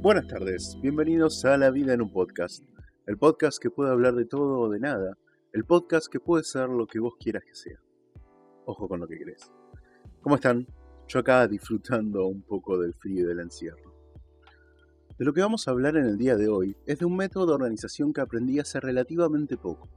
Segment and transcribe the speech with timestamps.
[0.00, 2.64] Buenas tardes, bienvenidos a La Vida en un Podcast,
[3.06, 5.18] el podcast que puede hablar de todo o de nada,
[5.52, 7.80] el podcast que puede ser lo que vos quieras que sea.
[8.64, 9.50] Ojo con lo que crees.
[10.20, 10.66] ¿Cómo están?
[11.08, 13.87] Yo acá disfrutando un poco del frío y del encierro.
[15.18, 17.46] De lo que vamos a hablar en el día de hoy es de un método
[17.46, 19.88] de organización que aprendí hace relativamente poco,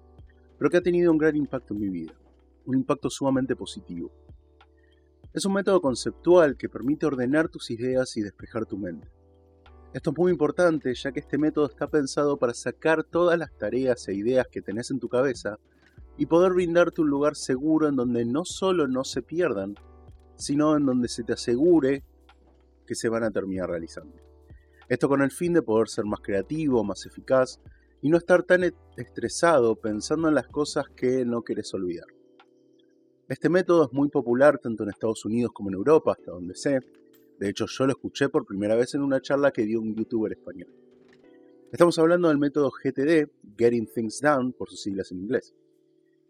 [0.58, 2.13] pero que ha tenido un gran impacto en mi vida,
[2.66, 4.12] un impacto sumamente positivo.
[5.34, 9.08] Es un método conceptual que permite ordenar tus ideas y despejar tu mente
[9.94, 14.08] esto es muy importante ya que este método está pensado para sacar todas las tareas
[14.08, 15.60] e ideas que tenés en tu cabeza
[16.18, 19.76] y poder brindarte un lugar seguro en donde no solo no se pierdan,
[20.38, 22.04] sino en donde se te asegure
[22.88, 24.16] que se van a terminar realizando.
[24.91, 27.62] Esto con el fin de poder ser más creativo, más eficaz
[28.02, 32.07] y no estar tan estresado pensando en las cosas que no querés olvidar.
[33.29, 36.82] Este método es muy popular tanto en Estados Unidos como en Europa, hasta donde sé,
[37.40, 40.34] de hecho, yo lo escuché por primera vez en una charla que dio un youtuber
[40.34, 40.68] español.
[41.71, 45.55] Estamos hablando del método GTD, Getting Things Done, por sus siglas en inglés.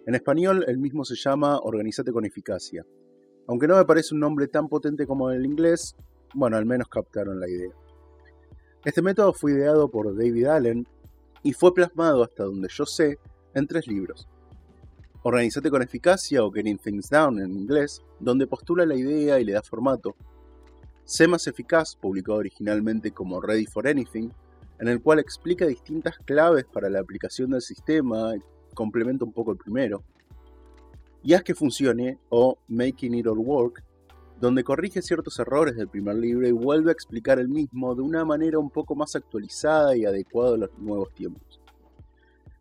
[0.05, 2.86] En español, el mismo se llama Organízate con eficacia.
[3.47, 5.95] Aunque no me parece un nombre tan potente como el inglés,
[6.36, 7.80] bueno, al menos captaron la idea.
[8.83, 10.87] Este método fue ideado por David Allen
[11.43, 13.19] y fue plasmado hasta donde yo sé
[13.53, 14.27] en tres libros.
[15.23, 19.53] Organízate con eficacia o Getting Things Done en inglés, donde postula la idea y le
[19.53, 20.15] da formato,
[21.11, 24.29] Sé más eficaz, publicado originalmente como Ready for Anything,
[24.79, 28.33] en el cual explica distintas claves para la aplicación del sistema,
[28.73, 30.03] complementa un poco el primero.
[31.21, 33.83] Y Haz que funcione, o Making It All Work,
[34.42, 38.25] donde corrige ciertos errores del primer libro y vuelve a explicar el mismo de una
[38.25, 41.61] manera un poco más actualizada y adecuada a los nuevos tiempos.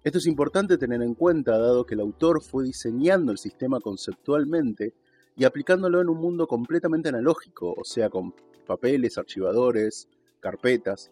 [0.04, 4.92] Esto es importante tener en cuenta dado que el autor fue diseñando el sistema conceptualmente
[5.36, 8.34] y aplicándolo en un mundo completamente analógico, o sea, con
[8.66, 10.06] papeles, archivadores,
[10.38, 11.10] carpetas.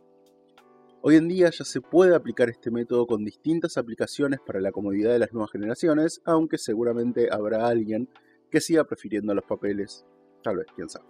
[1.00, 5.12] Hoy en día ya se puede aplicar este método con distintas aplicaciones para la comodidad
[5.12, 8.10] de las nuevas generaciones, aunque seguramente habrá alguien
[8.50, 10.04] que siga prefiriendo los papeles,
[10.42, 11.06] tal vez, quién sabe.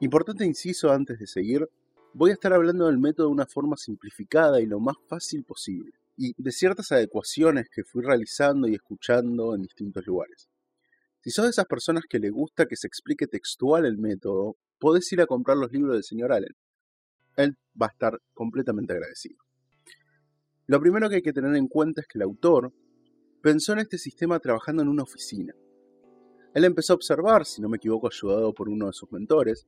[0.00, 1.68] Importante inciso antes de seguir,
[2.14, 5.92] voy a estar hablando del método de una forma simplificada y lo más fácil posible,
[6.16, 10.48] y de ciertas adecuaciones que fui realizando y escuchando en distintos lugares.
[11.20, 15.12] Si sos de esas personas que le gusta que se explique textual el método, podés
[15.12, 16.54] ir a comprar los libros del señor Allen.
[17.36, 19.36] Él va a estar completamente agradecido.
[20.66, 22.72] Lo primero que hay que tener en cuenta es que el autor
[23.42, 25.54] pensó en este sistema trabajando en una oficina.
[26.54, 29.66] Él empezó a observar, si no me equivoco ayudado por uno de sus mentores,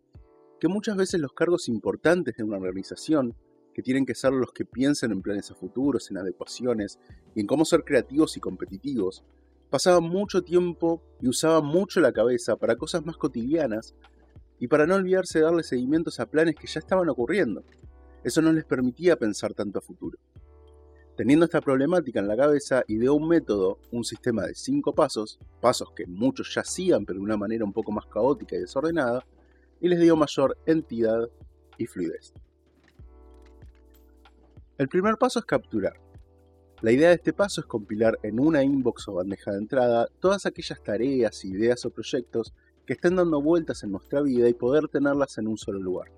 [0.59, 3.35] que muchas veces los cargos importantes de una organización,
[3.73, 6.99] que tienen que ser los que piensen en planes a futuros, en adecuaciones
[7.35, 9.25] y en cómo ser creativos y competitivos,
[9.71, 13.95] Pasaba mucho tiempo y usaba mucho la cabeza para cosas más cotidianas
[14.59, 17.63] y para no olvidarse de darle seguimientos a planes que ya estaban ocurriendo.
[18.25, 20.19] Eso no les permitía pensar tanto a futuro.
[21.21, 25.93] Teniendo esta problemática en la cabeza, ideó un método, un sistema de cinco pasos, pasos
[25.95, 29.27] que muchos ya hacían pero de una manera un poco más caótica y desordenada,
[29.83, 31.29] y les dio mayor entidad
[31.77, 32.33] y fluidez.
[34.79, 36.01] El primer paso es capturar.
[36.81, 40.47] La idea de este paso es compilar en una inbox o bandeja de entrada todas
[40.47, 42.55] aquellas tareas, ideas o proyectos
[42.87, 46.11] que estén dando vueltas en nuestra vida y poder tenerlas en un solo lugar.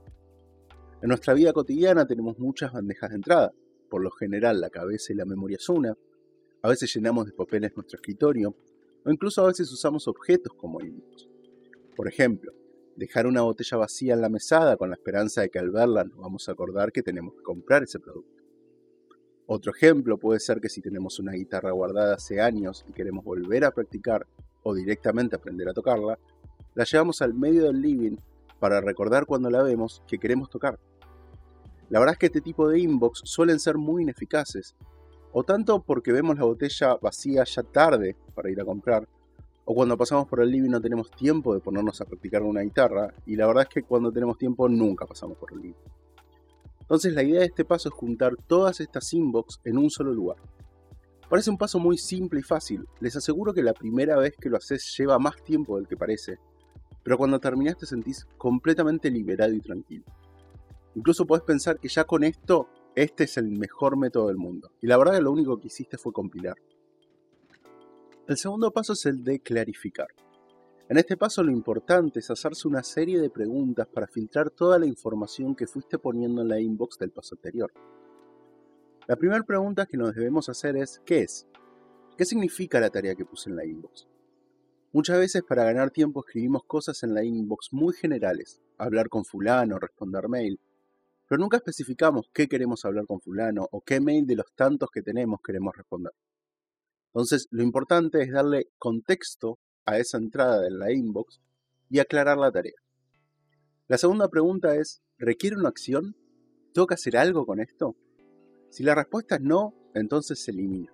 [1.02, 3.52] En nuestra vida cotidiana tenemos muchas bandejas de entrada,
[3.92, 5.94] por lo general la cabeza y la memoria es una,
[6.62, 8.56] a veces llenamos de papeles nuestro escritorio,
[9.04, 11.28] o incluso a veces usamos objetos como inbox.
[11.94, 12.54] Por ejemplo,
[12.96, 16.16] dejar una botella vacía en la mesada con la esperanza de que al verla nos
[16.16, 18.42] vamos a acordar que tenemos que comprar ese producto.
[19.44, 23.66] Otro ejemplo puede ser que si tenemos una guitarra guardada hace años y queremos volver
[23.66, 24.26] a practicar
[24.62, 26.18] o directamente aprender a tocarla,
[26.74, 28.16] la llevamos al medio del living
[28.58, 30.78] para recordar cuando la vemos que queremos tocar.
[31.92, 34.74] La verdad es que este tipo de inbox suelen ser muy ineficaces,
[35.30, 39.06] o tanto porque vemos la botella vacía ya tarde para ir a comprar,
[39.66, 43.12] o cuando pasamos por el living no tenemos tiempo de ponernos a practicar una guitarra,
[43.26, 45.74] y la verdad es que cuando tenemos tiempo nunca pasamos por el living.
[46.80, 50.38] Entonces la idea de este paso es juntar todas estas inbox en un solo lugar.
[51.28, 54.56] Parece un paso muy simple y fácil, les aseguro que la primera vez que lo
[54.56, 56.38] haces lleva más tiempo del que parece,
[57.02, 60.06] pero cuando terminas te sentís completamente liberado y tranquilo.
[60.94, 64.86] Incluso podés pensar que ya con esto, este es el mejor método del mundo, y
[64.86, 66.56] la verdad que lo único que hiciste fue compilar.
[68.28, 70.08] El segundo paso es el de clarificar.
[70.88, 74.86] En este paso lo importante es hacerse una serie de preguntas para filtrar toda la
[74.86, 77.72] información que fuiste poniendo en la inbox del paso anterior.
[79.08, 81.46] La primera pregunta que nos debemos hacer es, ¿qué es?
[82.16, 84.06] ¿Qué significa la tarea que puse en la inbox?
[84.92, 89.78] Muchas veces para ganar tiempo escribimos cosas en la inbox muy generales, hablar con fulano,
[89.78, 90.60] responder mail,
[91.32, 95.00] pero nunca especificamos qué queremos hablar con fulano o qué mail de los tantos que
[95.00, 96.12] tenemos queremos responder.
[97.06, 101.40] Entonces, lo importante es darle contexto a esa entrada en la inbox
[101.88, 102.74] y aclarar la tarea.
[103.88, 106.16] La segunda pregunta es, ¿requiere una acción?
[106.74, 107.96] ¿Tengo que hacer algo con esto?
[108.68, 110.92] Si la respuesta es no, entonces se elimina.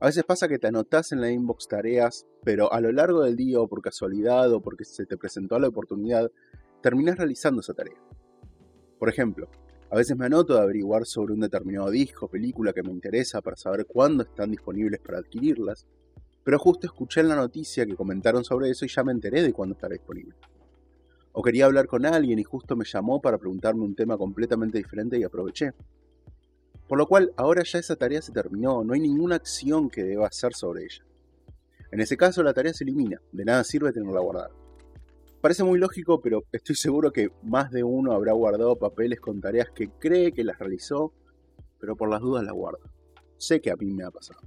[0.00, 3.36] A veces pasa que te anotás en la inbox tareas, pero a lo largo del
[3.36, 6.30] día o por casualidad o porque se te presentó la oportunidad,
[6.82, 7.96] terminas realizando esa tarea.
[8.98, 9.48] Por ejemplo,
[9.90, 13.40] a veces me anoto de averiguar sobre un determinado disco o película que me interesa
[13.42, 15.86] para saber cuándo están disponibles para adquirirlas,
[16.42, 19.52] pero justo escuché en la noticia que comentaron sobre eso y ya me enteré de
[19.52, 20.34] cuándo estará disponible.
[21.32, 25.18] O quería hablar con alguien y justo me llamó para preguntarme un tema completamente diferente
[25.18, 25.72] y aproveché.
[26.88, 30.28] Por lo cual, ahora ya esa tarea se terminó, no hay ninguna acción que deba
[30.28, 31.04] hacer sobre ella.
[31.90, 34.65] En ese caso, la tarea se elimina, de nada sirve tenerla guardada.
[35.46, 39.70] Parece muy lógico, pero estoy seguro que más de uno habrá guardado papeles con tareas
[39.70, 41.12] que cree que las realizó,
[41.78, 42.80] pero por las dudas las guarda.
[43.36, 44.40] Sé que a mí me ha pasado.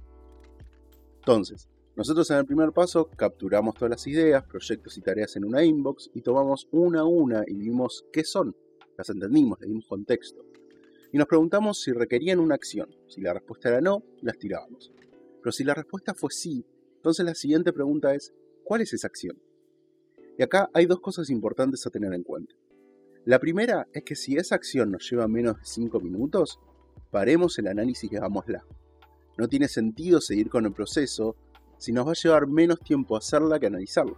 [1.20, 5.64] Entonces, nosotros en el primer paso capturamos todas las ideas, proyectos y tareas en una
[5.64, 8.54] inbox y tomamos una a una y vimos qué son.
[8.98, 10.44] Las entendimos, le dimos contexto
[11.12, 12.94] y nos preguntamos si requerían una acción.
[13.08, 14.92] Si la respuesta era no, las tirábamos.
[15.40, 16.62] Pero si la respuesta fue sí,
[16.96, 19.40] entonces la siguiente pregunta es, ¿cuál es esa acción?
[20.40, 22.54] Y acá hay dos cosas importantes a tener en cuenta.
[23.26, 26.58] La primera es que si esa acción nos lleva menos de 5 minutos,
[27.10, 28.64] paremos el análisis y hagámosla.
[29.36, 31.36] No tiene sentido seguir con el proceso
[31.76, 34.16] si nos va a llevar menos tiempo hacerla que analizarla.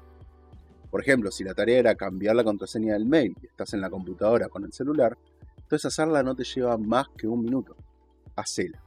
[0.92, 3.90] Por ejemplo, si la tarea era cambiar la contraseña del mail y estás en la
[3.90, 5.18] computadora con el celular,
[5.56, 7.74] entonces hacerla no te lleva más que un minuto.
[8.36, 8.80] Hacela.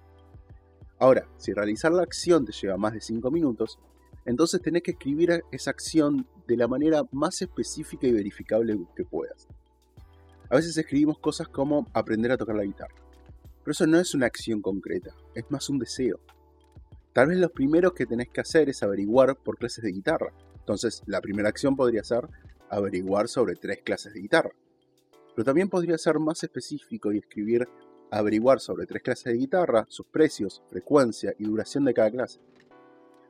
[0.99, 3.77] Ahora, si realizar la acción te lleva más de 5 minutos,
[4.23, 9.47] entonces tenés que escribir esa acción de la manera más específica y verificable que puedas.
[10.49, 12.95] A veces escribimos cosas como aprender a tocar la guitarra,
[13.63, 16.19] pero eso no es una acción concreta, es más un deseo.
[17.13, 20.33] Tal vez lo primero que tenés que hacer es averiguar por clases de guitarra.
[20.59, 22.27] Entonces, la primera acción podría ser
[22.69, 24.51] averiguar sobre tres clases de guitarra.
[25.33, 27.67] Pero también podría ser más específico y escribir
[28.11, 32.39] averiguar sobre tres clases de guitarra, sus precios, frecuencia y duración de cada clase.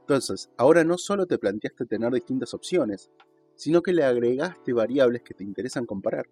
[0.07, 3.09] Entonces, ahora no solo te planteaste tener distintas opciones,
[3.55, 6.27] sino que le agregaste variables que te interesan comparar.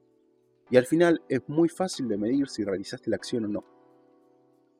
[0.69, 3.65] Y al final es muy fácil de medir si realizaste la acción o no.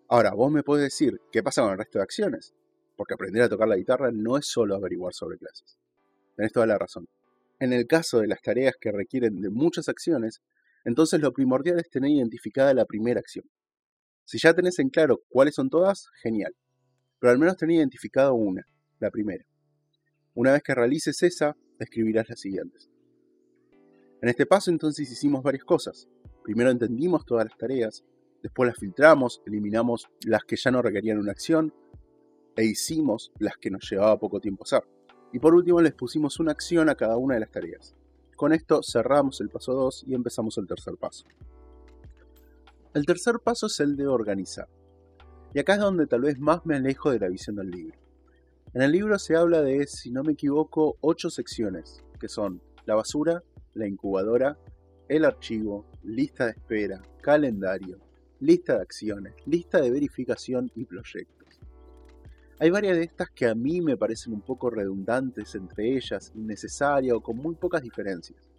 [0.10, 2.54] Ahora, vos me podés decir, ¿qué pasa con el resto de acciones?
[2.96, 5.80] Porque aprender a tocar la guitarra no es solo averiguar sobre clases.
[6.36, 7.08] Tenés toda la razón.
[7.60, 10.44] En el caso de las tareas que requieren de muchas acciones,
[10.86, 13.50] entonces lo primordial es tener identificada la primera acción.
[14.24, 16.56] Si ya tenés en claro cuáles son todas, genial.
[17.18, 18.68] Pero al menos tener identificado una,
[19.04, 19.46] la primera.
[20.34, 22.90] Una vez que realices esa, escribirás las siguientes.
[24.22, 26.08] En este paso entonces hicimos varias cosas.
[26.44, 28.04] Primero entendimos todas las tareas,
[28.42, 31.74] después las filtramos, eliminamos las que ya no requerían una acción
[32.56, 34.84] e hicimos las que nos llevaba poco tiempo hacer.
[35.32, 37.96] Y por último les pusimos una acción a cada una de las tareas.
[38.36, 41.26] Con esto cerramos el paso 2 y empezamos el tercer paso.
[42.94, 44.68] El tercer paso es el de organizar.
[45.54, 48.03] Y acá es donde tal vez más me alejo de la visión del libro.
[48.74, 52.96] En el libro se habla de, si no me equivoco, 8 secciones, que son la
[52.96, 53.44] basura,
[53.76, 54.58] la incubadora,
[55.08, 58.00] el archivo, lista de espera, calendario,
[58.40, 61.44] lista de acciones, lista de verificación y proyecto.
[62.60, 67.16] Hay varias de estas que a mí me parecen un poco redundantes entre ellas, innecesarias
[67.16, 68.50] o con muy pocas diferencias,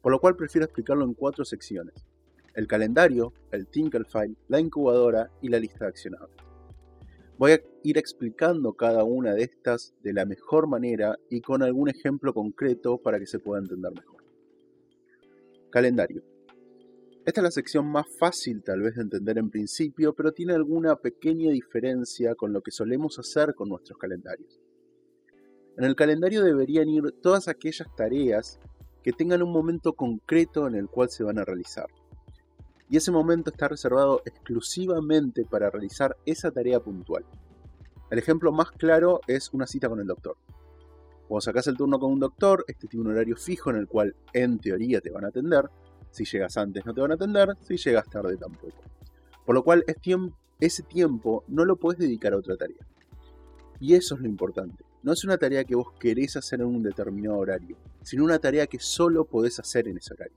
[0.00, 2.06] por lo cual prefiero explicarlo en cuatro secciones.
[2.54, 6.36] El calendario, el Tinkerfile, la incubadora y la lista de accionables.
[7.38, 11.88] Voy a ir explicando cada una de estas de la mejor manera y con algún
[11.88, 14.22] ejemplo concreto para que se pueda entender mejor.
[15.70, 16.22] Calendario.
[17.24, 20.96] Esta es la sección más fácil tal vez de entender en principio, pero tiene alguna
[20.96, 24.58] pequeña diferencia con lo que solemos hacer con nuestros calendarios.
[25.76, 28.58] En el calendario deberían ir todas aquellas tareas
[29.02, 31.86] que tengan un momento concreto en el cual se van a realizar.
[32.88, 37.24] Y ese momento está reservado exclusivamente para realizar esa tarea puntual.
[38.10, 40.36] El ejemplo más claro es una cita con el doctor.
[41.28, 44.16] Cuando sacas el turno con un doctor, este tiene un horario fijo en el cual
[44.32, 45.70] en teoría te van a atender,
[46.10, 48.82] si llegas antes no te van a atender, si llegas tarde tampoco.
[49.46, 49.84] Por lo cual
[50.58, 52.84] ese tiempo no lo puedes dedicar a otra tarea.
[53.78, 54.84] Y eso es lo importante.
[55.04, 58.66] No es una tarea que vos querés hacer en un determinado horario, sino una tarea
[58.66, 60.36] que solo podés hacer en ese horario.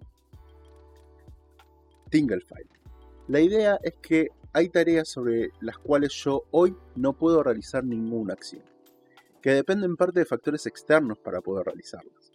[2.10, 2.70] Tinglefile.
[3.28, 8.34] La idea es que hay tareas sobre las cuales yo hoy no puedo realizar ninguna
[8.34, 8.64] acción,
[9.42, 12.32] que dependen en parte de factores externos para poder realizarlas.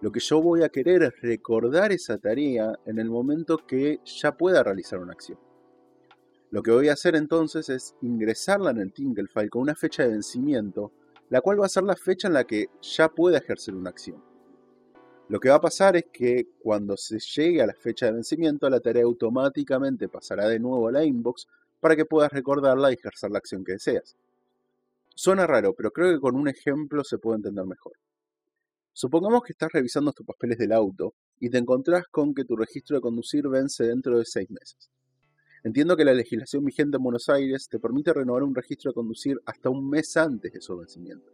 [0.00, 4.36] Lo que yo voy a querer es recordar esa tarea en el momento que ya
[4.36, 5.38] pueda realizar una acción.
[6.50, 10.04] Lo que voy a hacer entonces es ingresarla en el Tingle File con una fecha
[10.04, 10.92] de vencimiento,
[11.28, 14.22] la cual va a ser la fecha en la que ya pueda ejercer una acción.
[15.28, 18.70] Lo que va a pasar es que cuando se llegue a la fecha de vencimiento,
[18.70, 21.48] la tarea automáticamente pasará de nuevo a la inbox
[21.80, 24.16] para que puedas recordarla y ejercer la acción que deseas.
[25.16, 27.94] Suena raro, pero creo que con un ejemplo se puede entender mejor.
[28.92, 32.96] Supongamos que estás revisando tus papeles del auto y te encontrás con que tu registro
[32.96, 34.90] de conducir vence dentro de seis meses.
[35.64, 39.40] Entiendo que la legislación vigente en Buenos Aires te permite renovar un registro de conducir
[39.44, 41.32] hasta un mes antes de su vencimiento.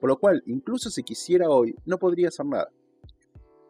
[0.00, 2.70] Por lo cual, incluso si quisiera hoy, no podría hacer nada.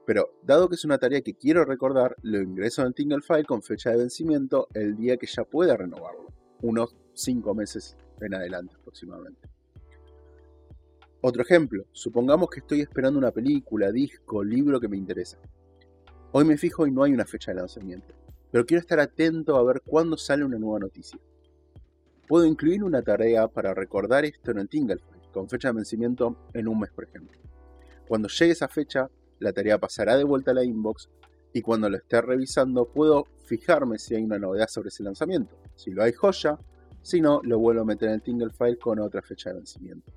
[0.09, 3.45] Pero, dado que es una tarea que quiero recordar, lo ingreso en el Tingle File
[3.45, 8.75] con fecha de vencimiento el día que ya pueda renovarlo, unos 5 meses en adelante
[8.75, 9.51] aproximadamente.
[11.21, 15.37] Otro ejemplo, supongamos que estoy esperando una película, disco, libro que me interesa.
[16.33, 18.15] Hoy me fijo y no hay una fecha de lanzamiento,
[18.51, 21.21] pero quiero estar atento a ver cuándo sale una nueva noticia.
[22.27, 26.49] Puedo incluir una tarea para recordar esto en el Tingle File, con fecha de vencimiento
[26.55, 27.39] en un mes, por ejemplo.
[28.09, 31.09] Cuando llegue esa fecha, la tarea pasará de vuelta a la inbox
[31.53, 35.57] y cuando lo esté revisando puedo fijarme si hay una novedad sobre ese lanzamiento.
[35.77, 36.59] Si lo hay, joya.
[37.03, 40.13] Si no, lo vuelvo a meter en el Tingle File con otra fecha de vencimiento.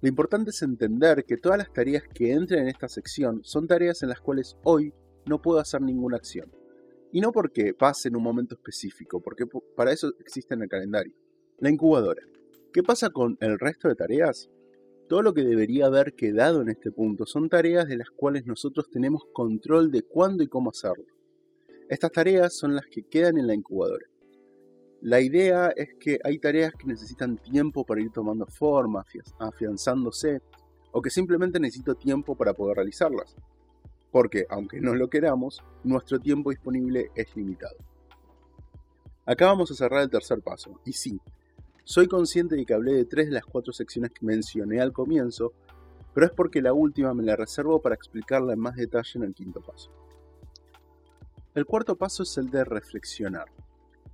[0.00, 4.02] Lo importante es entender que todas las tareas que entren en esta sección son tareas
[4.02, 4.92] en las cuales hoy
[5.24, 6.52] no puedo hacer ninguna acción.
[7.12, 11.14] Y no porque pase en un momento específico, porque para eso existe en el calendario.
[11.58, 12.22] La incubadora.
[12.72, 14.50] ¿Qué pasa con el resto de tareas?
[15.08, 18.90] Todo lo que debería haber quedado en este punto son tareas de las cuales nosotros
[18.90, 21.04] tenemos control de cuándo y cómo hacerlo.
[21.88, 24.04] Estas tareas son las que quedan en la incubadora.
[25.02, 29.04] La idea es que hay tareas que necesitan tiempo para ir tomando forma,
[29.38, 30.40] afianzándose,
[30.90, 33.36] o que simplemente necesito tiempo para poder realizarlas.
[34.10, 37.76] Porque, aunque no lo queramos, nuestro tiempo disponible es limitado.
[39.24, 41.20] Acá vamos a cerrar el tercer paso, y sí,
[41.86, 45.52] soy consciente de que hablé de tres de las cuatro secciones que mencioné al comienzo,
[46.12, 49.34] pero es porque la última me la reservo para explicarla en más detalle en el
[49.34, 49.92] quinto paso.
[51.54, 53.46] El cuarto paso es el de reflexionar.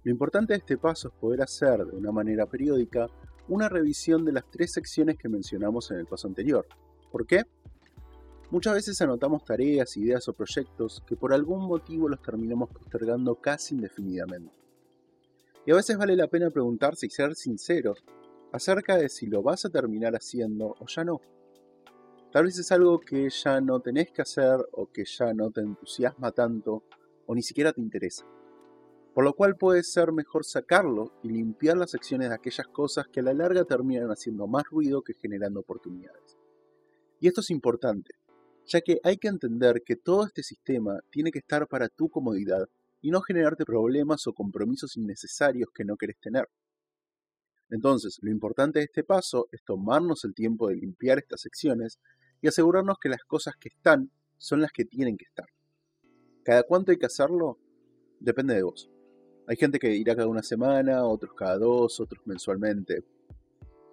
[0.05, 3.07] Lo importante de este paso es poder hacer de una manera periódica
[3.49, 6.67] una revisión de las tres secciones que mencionamos en el paso anterior.
[7.11, 7.45] ¿Por qué?
[8.51, 13.77] Muchas veces anotamos tareas, ideas o proyectos que por algún motivo los terminamos postergando casi
[13.77, 14.62] indefinidamente.
[15.65, 18.05] Y a veces vale la pena preguntarse y ser sinceros
[18.53, 21.21] acerca de si lo vas a terminar haciendo o ya no.
[22.33, 25.61] Tal vez es algo que ya no tenés que hacer o que ya no te
[25.61, 26.83] entusiasma tanto
[27.27, 28.27] o ni siquiera te interesa.
[29.15, 33.21] Por lo cual puede ser mejor sacarlo y limpiar las secciones de aquellas cosas que
[33.21, 36.39] a la larga terminan haciendo más ruido que generando oportunidades.
[37.21, 38.15] Y esto es importante,
[38.67, 42.69] ya que hay que entender que todo este sistema tiene que estar para tu comodidad
[43.03, 46.49] y no generarte problemas o compromisos innecesarios que no querés tener.
[47.69, 51.99] Entonces, lo importante de este paso es tomarnos el tiempo de limpiar estas secciones
[52.41, 55.47] y asegurarnos que las cosas que están son las que tienen que estar.
[56.45, 57.59] ¿Cada cuánto hay que hacerlo?
[58.21, 58.91] Depende de vos.
[59.47, 63.05] Hay gente que irá cada una semana, otros cada dos, otros mensualmente.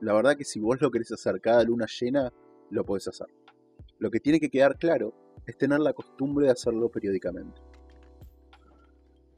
[0.02, 2.32] La verdad que si vos lo querés hacer cada luna llena,
[2.70, 3.28] lo podés hacer.
[3.98, 5.14] Lo que tiene que quedar claro
[5.46, 7.69] es tener la costumbre de hacerlo periódicamente.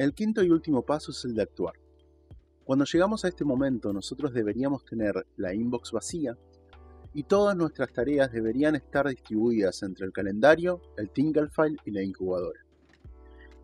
[0.01, 1.75] El quinto y último paso es el de actuar.
[2.63, 6.35] Cuando llegamos a este momento, nosotros deberíamos tener la inbox vacía
[7.13, 12.01] y todas nuestras tareas deberían estar distribuidas entre el calendario, el Tingle File y la
[12.01, 12.59] incubadora.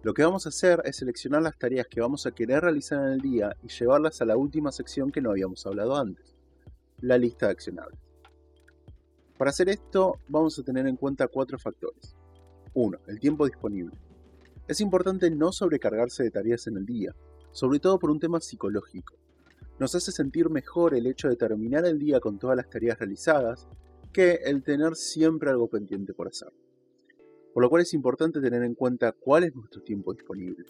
[0.03, 3.13] Lo que vamos a hacer es seleccionar las tareas que vamos a querer realizar en
[3.13, 6.36] el día y llevarlas a la última sección que no habíamos hablado antes,
[7.01, 8.00] la lista de accionables.
[9.39, 12.15] Para hacer esto vamos a tener en cuenta cuatro factores.
[12.75, 13.00] 1.
[13.08, 13.98] El tiempo disponible.
[14.67, 17.15] Es importante no sobrecargarse de tareas en el día,
[17.51, 19.15] sobre todo por un tema psicológico.
[19.79, 23.65] Nos hace sentir mejor el hecho de terminar el día con todas las tareas realizadas
[24.12, 26.51] que el tener siempre algo pendiente por hacer.
[27.53, 30.65] Por lo cual es importante tener en cuenta cuál es nuestro tiempo disponible.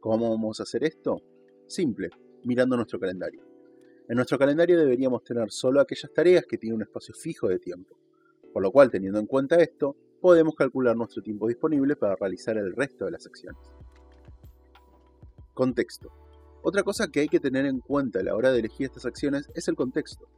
[0.00, 1.20] ¿Cómo vamos a hacer esto?
[1.66, 2.08] Simple,
[2.44, 3.42] mirando nuestro calendario.
[4.08, 7.94] En nuestro calendario deberíamos tener solo aquellas tareas que tienen un espacio fijo de tiempo.
[8.54, 12.74] Por lo cual, teniendo en cuenta esto, podemos calcular nuestro tiempo disponible para realizar el
[12.74, 13.60] resto de las acciones.
[15.54, 16.12] Contexto.
[16.62, 19.48] Otra cosa que hay que tener en cuenta a la hora de elegir estas acciones
[19.54, 20.28] es el contexto.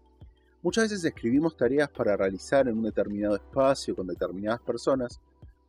[0.62, 5.18] Muchas veces escribimos tareas para realizar en un determinado espacio con determinadas personas,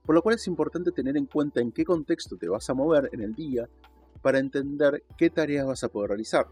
[0.05, 3.09] por lo cual es importante tener en cuenta en qué contexto te vas a mover
[3.13, 3.69] en el día
[4.21, 6.47] para entender qué tareas vas a poder realizar.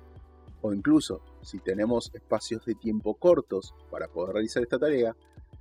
[0.62, 5.16] O incluso, si tenemos espacios de tiempo cortos para poder realizar esta tarea,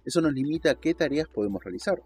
[0.08, 2.02] eso nos limita a qué tareas podemos realizar.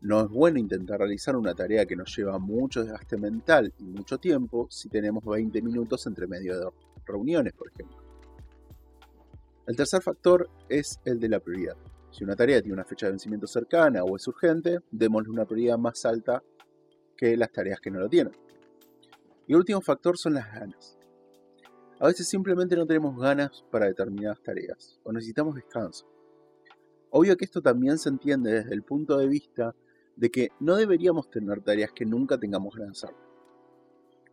[0.00, 4.18] No es bueno intentar realizar una tarea que nos lleva mucho desgaste mental y mucho
[4.18, 6.70] tiempo si tenemos 20 minutos entre medio de
[7.04, 7.96] reuniones, por ejemplo.
[9.66, 11.76] El tercer factor es el de la prioridad.
[12.12, 15.76] Si una tarea tiene una fecha de vencimiento cercana o es urgente, démosle una prioridad
[15.76, 16.42] más alta
[17.16, 18.32] que las tareas que no lo tienen.
[19.48, 20.96] Y el último factor son las ganas.
[21.98, 26.06] A veces simplemente no tenemos ganas para determinadas tareas o necesitamos descanso.
[27.10, 29.74] Obvio que esto también se entiende desde el punto de vista
[30.16, 33.10] de que no deberíamos tener tareas que nunca tengamos de hacer.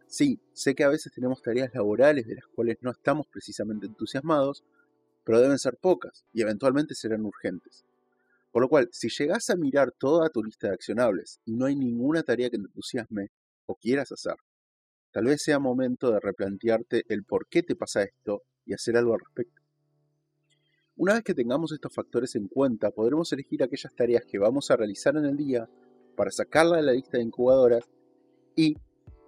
[0.08, 4.64] Sí, sé que a veces tenemos tareas laborales de las cuales no estamos precisamente entusiasmados,
[5.24, 7.86] pero deben ser pocas y eventualmente serán urgentes.
[8.52, 11.76] Por lo cual, si llegas a mirar toda tu lista de accionables y no hay
[11.76, 13.32] ninguna tarea que te entusiasme
[13.66, 14.36] o quieras hacer,
[15.12, 19.14] tal vez sea momento de replantearte el por qué te pasa esto y hacer algo
[19.14, 19.65] al respecto.
[20.98, 24.78] Una vez que tengamos estos factores en cuenta, podremos elegir aquellas tareas que vamos a
[24.78, 25.70] realizar en el día
[26.16, 27.84] para sacarla de la lista de incubadoras
[28.56, 28.78] y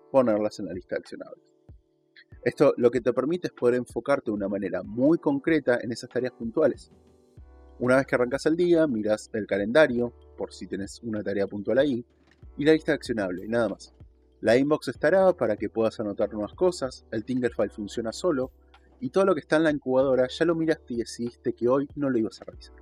[0.10, 1.44] ponerlas en la lista de accionables.
[2.42, 6.10] Esto lo que te permite es poder enfocarte de una manera muy concreta en esas
[6.10, 6.90] tareas puntuales.
[7.80, 11.80] Una vez que arrancas el día, miras el calendario, por si tenés una tarea puntual
[11.80, 12.06] ahí,
[12.58, 13.94] y la lista accionable, y nada más.
[14.40, 18.52] La inbox estará para que puedas anotar nuevas cosas, el Tinkerfile funciona solo,
[19.00, 21.88] y todo lo que está en la incubadora ya lo miraste y decidiste que hoy
[21.96, 22.76] no lo ibas a realizar.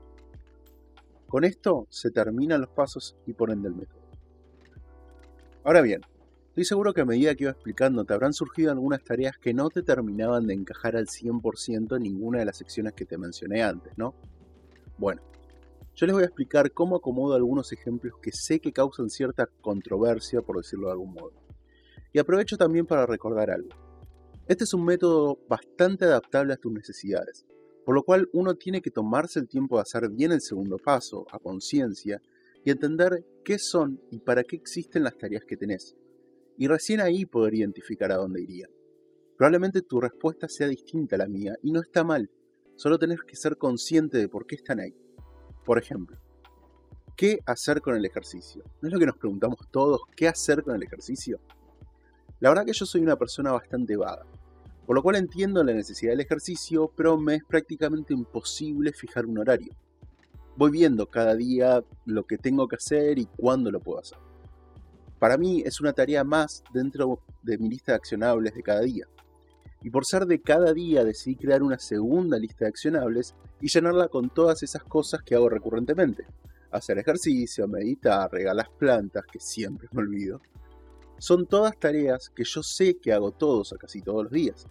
[1.28, 4.00] Con esto se terminan los pasos y ponen del método.
[5.64, 6.02] Ahora bien,
[6.50, 9.70] estoy seguro que a medida que iba explicando te habrán surgido algunas tareas que no
[9.70, 13.98] te terminaban de encajar al 100% en ninguna de las secciones que te mencioné antes,
[13.98, 14.14] ¿no?
[14.98, 15.22] Bueno,
[15.96, 20.42] yo les voy a explicar cómo acomodo algunos ejemplos que sé que causan cierta controversia,
[20.42, 21.34] por decirlo de algún modo.
[22.14, 23.85] Y aprovecho también para recordar algo.
[24.48, 27.46] Este es un método bastante adaptable a tus necesidades,
[27.86, 31.25] por lo cual uno tiene que tomarse el tiempo de hacer bien el segundo paso,
[31.31, 32.22] a conciencia,
[32.64, 35.96] y entender qué son y para qué existen las tareas que tenés.
[36.58, 38.68] Y recién ahí poder identificar a dónde iría.
[39.38, 42.29] Probablemente tu respuesta sea distinta a la mía y no está mal,
[42.77, 44.94] Solo tenés que ser consciente de por qué están ahí.
[45.64, 46.18] Por ejemplo,
[47.16, 48.64] ¿qué hacer con el ejercicio?
[48.81, 50.01] ¿No es lo que nos preguntamos todos?
[50.16, 51.40] ¿Qué hacer con el ejercicio?
[52.40, 54.26] La verdad que yo soy una persona bastante vaga,
[54.86, 59.40] por lo cual entiendo la necesidad del ejercicio, pero me es prácticamente imposible fijar un
[59.40, 59.74] horario.
[60.58, 64.18] Voy viendo cada día lo que tengo que hacer y cuándo lo puedo hacer.
[65.20, 69.08] Para mí es una tarea más dentro de mi lista de accionables de cada día
[69.86, 74.08] y por ser de cada día decidí crear una segunda lista de accionables y llenarla
[74.08, 76.26] con todas esas cosas que hago recurrentemente.
[76.72, 80.42] Hacer ejercicio, meditar, regar las plantas, que siempre me olvido.
[81.18, 84.68] Son todas tareas que yo sé que hago todos o casi todos los días.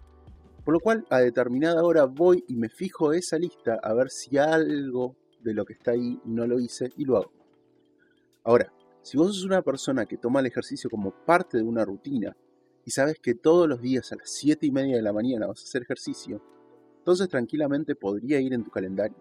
[0.63, 4.37] Por lo cual a determinada hora voy y me fijo esa lista a ver si
[4.37, 7.31] algo de lo que está ahí no lo hice y lo hago.
[8.43, 12.35] Ahora, si vos sos una persona que toma el ejercicio como parte de una rutina
[12.83, 15.61] y sabes que todos los días a las 7 y media de la mañana vas
[15.61, 16.41] a hacer ejercicio,
[16.97, 19.17] entonces tranquilamente podría ir en tu calendario.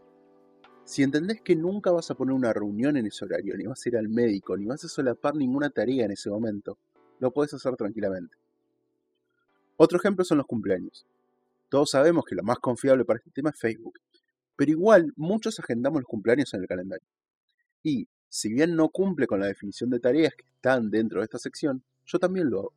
[0.85, 3.89] Si entendés que nunca vas a poner una reunión en ese horario, ni vas a
[3.89, 6.79] ir al médico, ni vas a solapar ninguna tarea en ese momento,
[7.21, 8.37] lo puedes hacer tranquilamente.
[9.77, 11.07] Otro ejemplo son los cumpleaños.
[11.69, 13.99] Todos sabemos que lo más confiable para este tema es Facebook,
[14.57, 17.07] pero igual muchos agendamos los cumpleaños en el calendario.
[17.83, 21.39] Y, si bien no cumple con la definición de tareas que están dentro de esta
[21.39, 22.73] sección, yo también lo hago.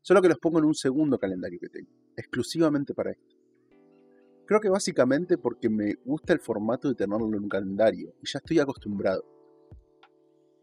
[0.00, 3.36] Solo que los pongo en un segundo calendario que tengo, exclusivamente para esto.
[4.46, 8.38] Creo que básicamente porque me gusta el formato de tenerlo en un calendario y ya
[8.38, 9.24] estoy acostumbrado.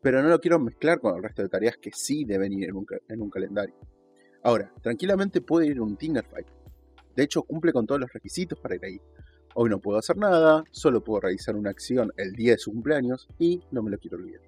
[0.01, 3.21] Pero no lo quiero mezclar con el resto de tareas que sí deben ir en
[3.21, 3.75] un, calendario.
[4.43, 6.47] Ahora, tranquilamente puede ir un Tinkerfile.
[7.15, 9.01] De hecho, cumple con todos los requisitos para ir ahí.
[9.55, 13.27] Hoy no puedo hacer nada, solo puedo realizar una acción el día de su cumpleaños
[13.39, 14.41] y no me lo quiero olvidar.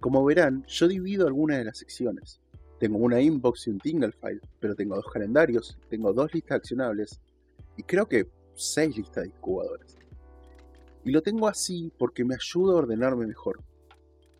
[0.00, 2.40] Como verán, yo divido algunas de las secciones.
[2.80, 7.20] Tengo una inbox y un tingle file, pero tengo dos calendarios, tengo dos listas accionables
[7.76, 9.96] y creo que seis listas de incubadoras.
[11.04, 13.60] Y lo tengo así porque me ayuda a ordenarme mejor.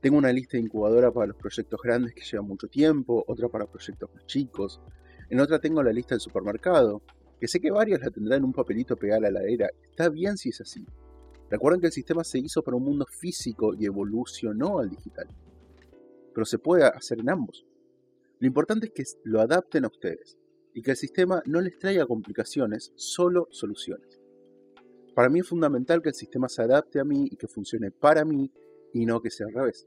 [0.01, 3.67] Tengo una lista de incubadora para los proyectos grandes que llevan mucho tiempo, otra para
[3.67, 4.81] proyectos más chicos.
[5.29, 7.03] En otra tengo la lista del supermercado,
[7.41, 9.69] que sé que varios la tendrán en un papelito pegado a la ladera.
[9.91, 10.87] Está bien si es así.
[11.51, 15.29] Recuerden que el sistema se hizo para un mundo físico y evolucionó al digital.
[16.33, 17.67] Pero se puede hacer en ambos.
[18.39, 20.39] Lo importante es que lo adapten a ustedes
[20.75, 24.21] y que el sistema no les traiga complicaciones, solo soluciones.
[25.15, 28.25] Para mí es fundamental que el sistema se adapte a mí y que funcione para
[28.25, 28.53] mí
[28.93, 29.87] y no que sea al revés.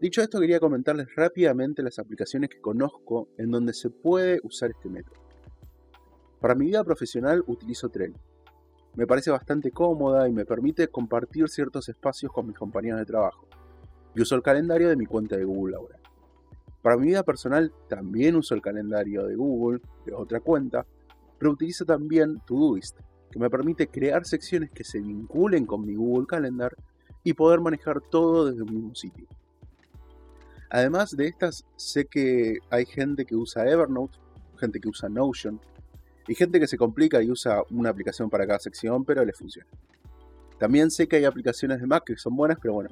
[0.00, 4.88] Dicho esto, quería comentarles rápidamente las aplicaciones que conozco en donde se puede usar este
[4.88, 5.22] método.
[6.40, 8.18] Para mi vida profesional utilizo Trello.
[8.96, 13.46] Me parece bastante cómoda y me permite compartir ciertos espacios con mis compañeros de trabajo.
[14.14, 16.00] Y uso el calendario de mi cuenta de Google ahora.
[16.82, 20.84] Para mi vida personal también uso el calendario de Google, de otra cuenta,
[21.38, 22.98] pero utilizo también Todoist,
[23.30, 26.74] que me permite crear secciones que se vinculen con mi Google Calendar
[27.24, 29.26] y poder manejar todo desde un mismo sitio.
[30.70, 34.18] Además de estas, sé que hay gente que usa Evernote,
[34.58, 35.60] gente que usa Notion,
[36.28, 39.68] y gente que se complica y usa una aplicación para cada sección, pero le funciona.
[40.58, 42.90] También sé que hay aplicaciones de Mac que son buenas, pero bueno,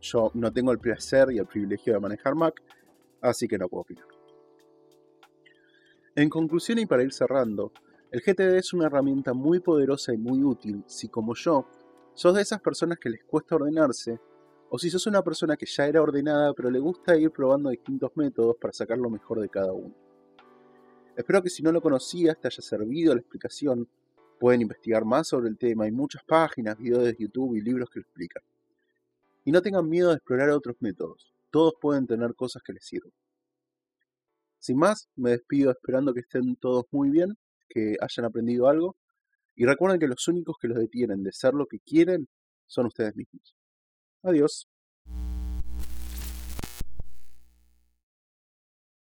[0.00, 2.62] yo no tengo el placer y el privilegio de manejar Mac,
[3.20, 4.06] así que no puedo opinar.
[6.14, 7.72] En conclusión y para ir cerrando,
[8.10, 11.68] el GTD es una herramienta muy poderosa y muy útil si como yo
[12.16, 14.18] sos de esas personas que les cuesta ordenarse
[14.70, 18.10] o si sos una persona que ya era ordenada pero le gusta ir probando distintos
[18.16, 19.94] métodos para sacar lo mejor de cada uno.
[21.14, 23.86] Espero que si no lo conocías te haya servido la explicación,
[24.40, 28.00] pueden investigar más sobre el tema, hay muchas páginas, videos de YouTube y libros que
[28.00, 28.42] lo explican.
[29.44, 33.12] Y no tengan miedo de explorar otros métodos, todos pueden tener cosas que les sirvan.
[34.58, 37.36] Sin más, me despido esperando que estén todos muy bien,
[37.68, 38.96] que hayan aprendido algo,
[39.56, 42.28] y recuerden que los únicos que los detienen de ser lo que quieren
[42.66, 43.56] son ustedes mismos.
[44.22, 44.68] Adiós.